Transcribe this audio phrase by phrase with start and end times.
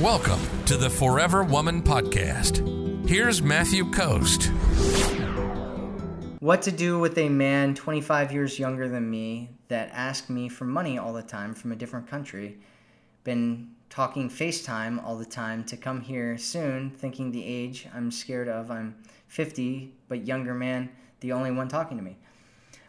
[0.00, 3.06] Welcome to the Forever Woman Podcast.
[3.06, 4.44] Here's Matthew Coast.
[6.38, 10.64] What to do with a man 25 years younger than me that asked me for
[10.64, 12.56] money all the time from a different country.
[13.24, 18.48] Been talking FaceTime all the time to come here soon, thinking the age I'm scared
[18.48, 18.70] of.
[18.70, 18.96] I'm
[19.26, 20.88] 50, but younger man,
[21.20, 22.16] the only one talking to me.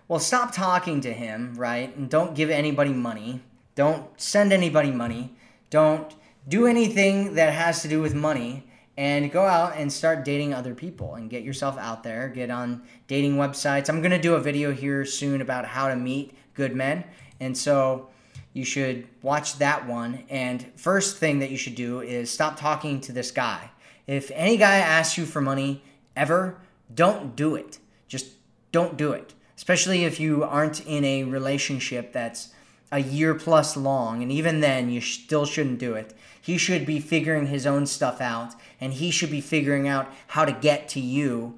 [0.07, 1.93] Well, stop talking to him, right?
[1.93, 3.41] And don't give anybody money.
[3.75, 5.35] Don't send anybody money.
[5.69, 6.15] Don't
[6.47, 10.75] do anything that has to do with money and go out and start dating other
[10.75, 12.27] people and get yourself out there.
[12.29, 13.89] Get on dating websites.
[13.89, 17.03] I'm going to do a video here soon about how to meet good men.
[17.39, 18.09] And so
[18.53, 20.23] you should watch that one.
[20.29, 23.71] And first thing that you should do is stop talking to this guy.
[24.07, 25.83] If any guy asks you for money
[26.15, 26.57] ever,
[26.93, 27.79] don't do it.
[28.07, 28.33] Just
[28.71, 29.33] don't do it.
[29.55, 32.49] Especially if you aren't in a relationship that's
[32.91, 34.21] a year plus long.
[34.21, 36.13] And even then, you still shouldn't do it.
[36.41, 40.43] He should be figuring his own stuff out and he should be figuring out how
[40.43, 41.53] to get to you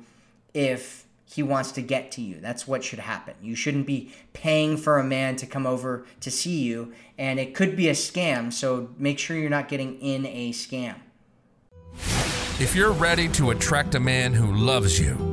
[0.53, 2.39] if he wants to get to you.
[2.39, 3.33] That's what should happen.
[3.41, 7.55] You shouldn't be paying for a man to come over to see you, and it
[7.55, 10.95] could be a scam, so make sure you're not getting in a scam.
[12.59, 15.33] If you're ready to attract a man who loves you,